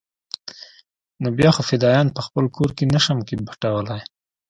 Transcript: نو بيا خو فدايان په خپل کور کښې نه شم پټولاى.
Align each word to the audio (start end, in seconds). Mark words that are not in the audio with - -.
نو 1.21 1.27
بيا 1.37 1.49
خو 1.55 1.61
فدايان 1.69 2.07
په 2.15 2.21
خپل 2.27 2.43
کور 2.55 2.69
کښې 2.77 2.85
نه 2.93 2.99
شم 3.05 3.17
پټولاى. 3.47 4.01